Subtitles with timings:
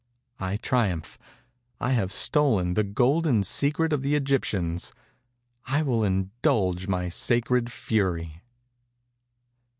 [0.39, 1.19] I triumph.
[1.79, 4.93] I have stolen the golden secret of the Egyptians.
[5.67, 8.41] I will indulge my sacred fury.